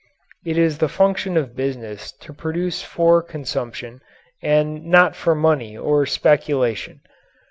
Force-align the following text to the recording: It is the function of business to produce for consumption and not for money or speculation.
It 0.43 0.57
is 0.57 0.79
the 0.79 0.89
function 0.89 1.37
of 1.37 1.55
business 1.55 2.11
to 2.21 2.33
produce 2.33 2.81
for 2.81 3.21
consumption 3.21 4.01
and 4.41 4.83
not 4.87 5.15
for 5.15 5.35
money 5.35 5.77
or 5.77 6.07
speculation. 6.07 7.01